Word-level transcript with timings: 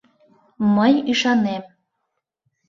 Мый 0.75 0.93
ӱшанем. 1.11 1.63